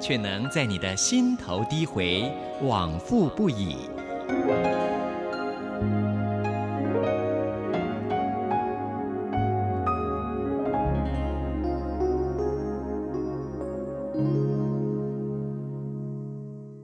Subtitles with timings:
[0.00, 2.24] 却能在你的心头低回，
[2.62, 3.76] 往复不已。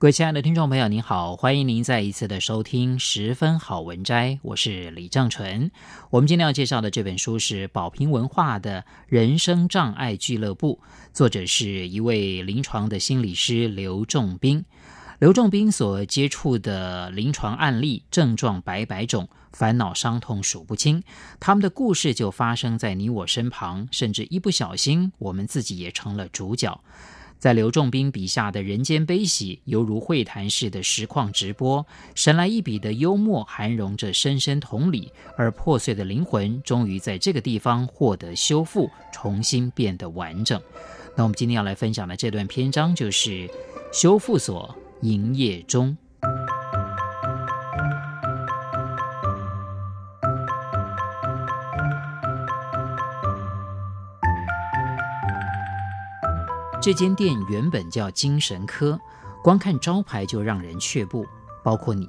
[0.00, 5.70] 各位亲爱的听众朋友，您好，欢迎您再一次的收听《十分好文摘》，我是李正纯。
[6.08, 10.80] 我们今天要介绍的这本书是宝瓶文化的《人生障碍俱乐部》，
[11.12, 14.64] 作者是一位临床的心理师刘仲彬。
[15.18, 21.02] 刘仲彬所接触的临床案例症状百百种，烦恼伤痛数不清，
[21.38, 26.80] 他们的故事就发生在你我身旁，甚至一不小心，我们自己也成了主角。
[27.40, 40.60] 在刘仲彬笔下的人间悲喜，犹如会谈式的实况直播，神来一笔的幽默，含容着深深同理，而破碎的灵魂，终于在这个地方获得修复，重新变得完整。
[41.16, 43.48] 那我们今天要来分享的这段篇章，就是
[43.90, 45.96] 修复所营业中。
[56.82, 58.98] 这间店原本叫精神科，
[59.44, 61.26] 光看招牌就让人却步，
[61.62, 62.08] 包括你。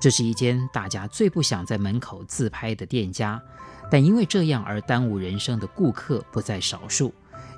[0.00, 3.42] 这是一间大家最不想在门口自拍的店家，
[3.90, 7.12] 但因为这样而耽误人生的顾客不在少数。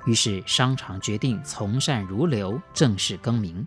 [0.07, 3.65] 于是商场决定从善如流，正式更名。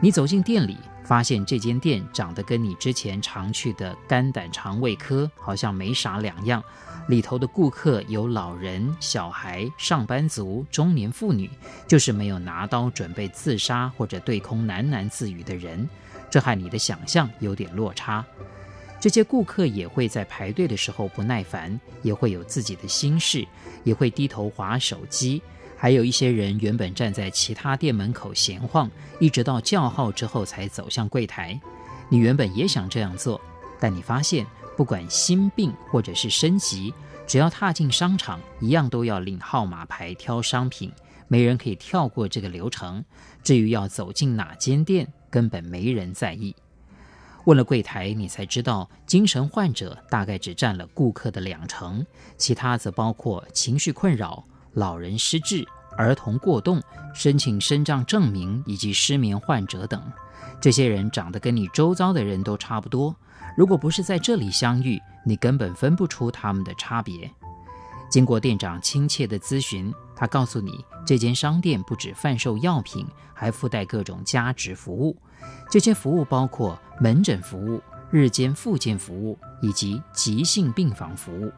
[0.00, 6.62] 你走进店里，发现这间店长得跟你之前常去的肝胆肠胃科好像没啥两样。
[7.08, 11.50] 里头的顾客有老人、小孩、上班族、中年妇女，
[11.86, 15.86] 就是没有拿刀准备自杀或者对空喃喃自语的人。
[16.30, 18.24] 这和你的想象有点落差。
[18.98, 23.46] 这些顾客也会在排队的时候不耐烦，也会有自己的心事，
[23.82, 25.42] 也会低头划手机。
[25.76, 28.90] 还有一些人原本站在其他店门口闲晃，
[29.20, 31.60] 一直到叫号之后才走向柜台。
[32.08, 33.40] 你原本也想这样做，
[33.80, 34.46] 但你发现。
[34.76, 36.92] 不管心病或者是升级，
[37.28, 40.90] 只要踏进商场，一样都要领号码牌挑商品，
[41.28, 43.04] 没人可以跳过这个流程。
[43.40, 46.56] 至于要走进哪间店，根本没人在意。
[47.44, 52.04] 问了柜台，你才知道，精神患者大概只占了顾客的两成，
[52.36, 56.82] 其他则包括情绪困扰、老人失智、儿童过动、
[57.14, 60.02] 申请身障证明以及失眠患者等。
[60.60, 63.14] 这些人长得跟你周遭的人都差不多。
[63.56, 67.30] 如果不是在这里相遇，你根本分不出他们的差别。
[68.10, 75.16] 经过店长亲切的咨询，他告诉你，这间商店不止贩售药品，还附带各种加值服务。
[75.70, 81.52] 这些服务包括门诊服务、日间复健服务以及急性病房服务。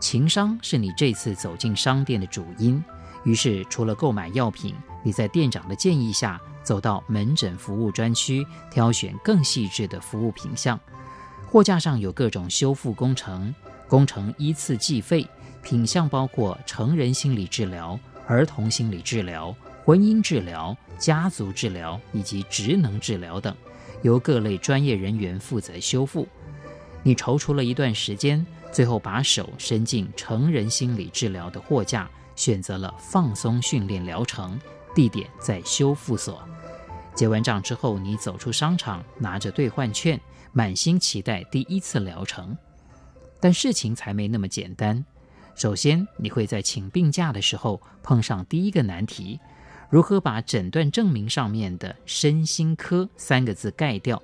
[0.00, 2.82] 情商是你这次走进商店的主因。
[3.22, 4.74] 于是，除了购买药品，
[5.04, 10.80] 你在店长的建议下，走到门诊服务专区，挑选更细致的服务品项。
[11.46, 13.54] 货架上有各种修复工程，
[13.86, 15.28] 工程依次计费，
[15.62, 23.54] 品项包括成人心理治疗、儿童心理治疗、婚姻治疗、家族治疗以及职能治疗等，
[24.00, 26.26] 由各类专业人员负责修复。
[27.02, 32.08] 你踌躇了一段时间，最后把手伸进成人心理治疗的货架。
[32.36, 34.58] 选择了放松训练疗程，
[34.94, 36.42] 地点在修复所。
[37.14, 40.18] 结完账之后，你走出商场，拿着兑换券，
[40.50, 42.56] 满心期待第一次疗程。
[43.40, 45.04] 但事情才没那么简单。
[45.54, 49.38] 首先，你会在请病假的时候碰上第一个难题：
[49.90, 54.22] 如何把诊断证明上面的“身心科”三个字盖掉？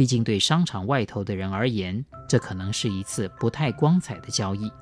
[0.00, 4.72] 毕竟对商场外头的人而言，这可能是一次不太光彩的交易。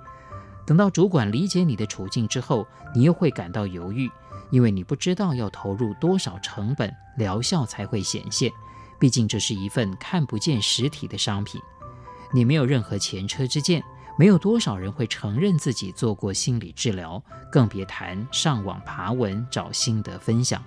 [0.65, 4.09] 等到主管理解你的处境之后，你又会感到犹豫，
[4.51, 8.53] 因为你不知道要投入多少成本，疗效才会显现。
[9.01, 11.61] 毕竟这是一份看不见实体的商品，
[12.33, 13.83] 你没有任何前车之鉴，
[14.17, 17.21] 没有多少人会承认自己做过心理治疗，
[17.51, 20.63] 更别谈上网爬文找心得分享。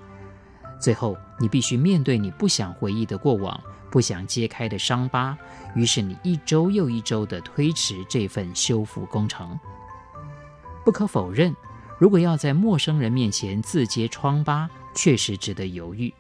[0.78, 3.58] 最后，你必须面对你不想回忆的过往，
[3.92, 5.38] 不想揭开的伤疤，
[5.76, 9.60] 于是你一周又一周地推迟这份修复工程。
[10.84, 11.56] 不可否认，
[12.00, 16.12] 如果要在陌生人面前自揭疮疤，确实值得犹豫。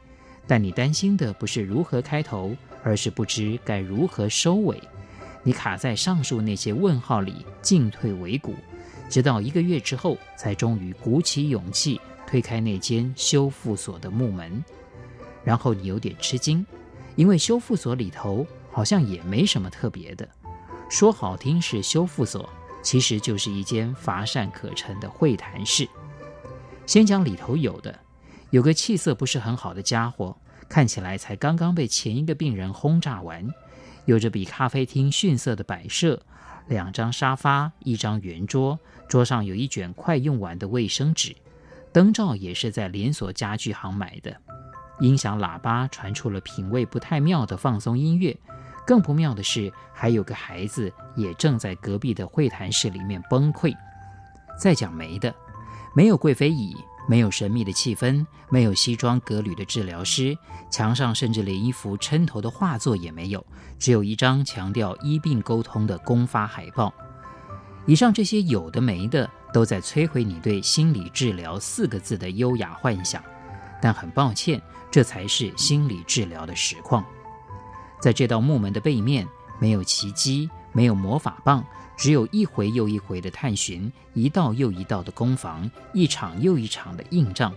[0.46, 4.80] 但你担心的不是如何开头，而是不知该如何收尾。
[5.44, 8.54] 你卡在上述那些问号里，进退维谷，
[9.10, 14.64] 直到一个月之后，才终于鼓起勇气推开那间修复所的木门。
[15.44, 16.64] 然后你有点吃惊，
[17.16, 20.28] 因为修复所里头好像也没什么特别的。
[20.90, 22.50] 说好听是修复所，
[22.82, 25.88] 其实就是一间乏善可陈的会谈室。
[26.86, 27.98] 先讲里头有的，
[28.50, 30.36] 有个气色不是很好的家伙，
[30.68, 33.48] 看起来才刚刚被前一个病人轰炸完，
[34.06, 36.22] 有着比咖啡厅逊色的摆设，
[36.68, 41.36] 两张沙发，一张圆桌，桌上有一卷快用完的卫生纸，
[41.94, 44.36] 灯罩也是在连锁家具行买的，
[45.02, 48.40] 音响喇叭传出了品味不太妙的放松音乐，
[48.88, 53.76] 更不妙的是，还有个孩子也正在隔壁的会谈室里面崩溃。
[54.58, 55.34] 再讲没的。
[55.94, 56.74] 没有贵妃椅，
[57.06, 60.38] 没有神秘的气氛，没有西装革履的治疗师，
[60.70, 63.46] 墙上甚至连一幅抻头的画作也没有，
[63.78, 66.94] 只有一张强调医病沟通的公发海报。
[67.86, 73.22] 以上这些有的没的，都在摧毁你对心理治疗四个字的优雅幻想。
[73.82, 74.62] 但很抱歉，
[74.92, 77.04] 这才是心理治疗的实况。
[78.00, 79.28] 在这道木门的背面，
[79.60, 81.66] 没有奇迹，没有魔法棒。
[81.98, 87.54] 只有一回又一回的探寻，一道又一道的攻防，一场又一场的硬仗，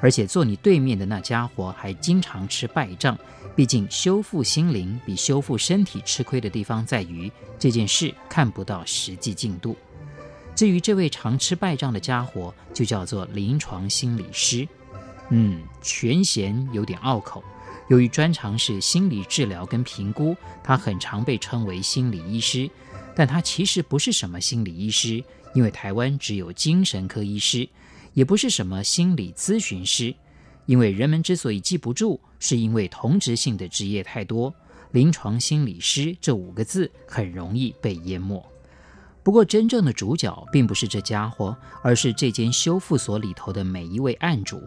[0.00, 3.16] 而且坐你对面的那家伙还经常吃败仗。
[3.54, 9.76] 毕竟修复心灵比修复身体吃亏的地方在于这件事看不到实际进度。
[10.56, 14.66] 至于这位常吃败仗的家伙，就叫做临床心理师。
[15.30, 17.42] 嗯，全衔有点拗口。
[17.88, 22.70] 由于专长是心理治疗跟评估，他很常被称为心理医师。
[23.16, 25.22] 但他其实不是什么心理医师，
[25.54, 27.68] 因为台湾只有精神科医师；
[28.12, 30.12] 也不是什么心理咨询师，
[30.66, 34.52] 因为人们之所以记不住，是因为同质性的职业太多，
[34.90, 38.44] 临床心理师这五个字很容易被淹没。
[39.22, 44.60] 不过，真正的主角并不是这家伙，而是这间修复所里头的每一位案主。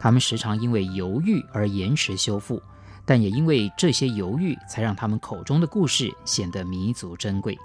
[0.00, 2.60] 他们时常因为犹豫而延迟修复，
[3.04, 7.56] 但也因为这些犹豫，才让他们口中的故事显得弥足珍贵。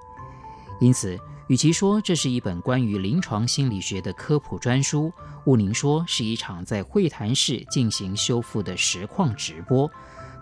[0.81, 1.17] 因此，
[1.47, 5.13] 与其说这是一本关于临床心理学的科普专书，
[5.45, 9.89] 毋宁说是一场在会谈室进行修复的实况直播。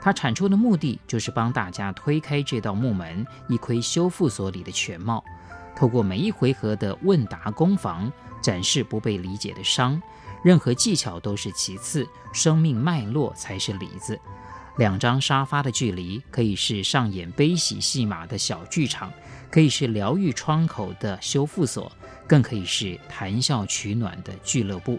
[0.02, 5.24] 它产出的目的就是帮大家推开这道木门，一窥修复所里的全貌。
[5.76, 8.12] 透过每一回合的问答攻防，
[8.42, 10.02] 展示不被理解的伤。
[10.44, 14.20] 任何技巧都是其次，生命脉络才是里子。
[14.78, 19.12] 两张沙发的距离，可以是上演悲喜戏码的小剧场。
[19.50, 21.92] 可以是疗愈窗口的修复所，
[22.26, 24.98] 更可以是谈笑取暖的俱乐部。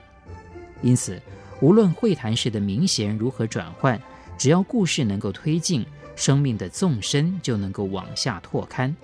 [0.81, 1.21] 因此，
[1.61, 4.01] 无论会谈式的名衔如何转换，
[4.39, 5.85] 只要故事能够推进，
[6.15, 8.95] 生命的纵深就能够往下拓宽。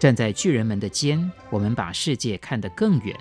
[0.00, 3.14] 站在巨人们的肩，我们把世界看得更远；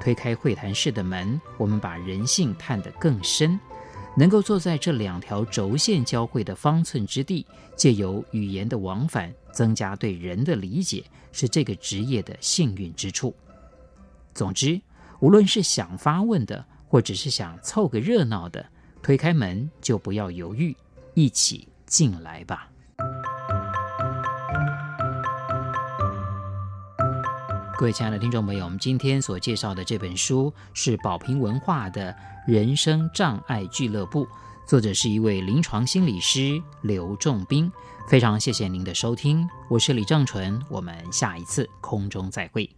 [0.00, 3.60] 推开会谈室的门，我们把人性探得更深。
[4.16, 7.46] 能够坐在这两条轴线交汇的方寸之地，
[7.76, 13.36] 借由语言的往返，增加对人的理解，是这个职业的幸运之处。
[14.32, 14.80] 总之，
[15.20, 18.64] 无论是想发问的，或者是想凑个热闹的，
[19.02, 20.74] 推开门就不要犹豫，
[21.12, 22.71] 一起进来吧。
[27.82, 32.12] 各位亲爱的听众朋友，我们今天所介绍的这本书是宝瓶文化的
[32.46, 34.24] 《人生障碍俱乐部》，
[34.68, 37.68] 作者是一位临床心理师刘仲斌。
[38.06, 42.70] 非常谢谢您的收听，我是李正淳，我们下一次空中再会。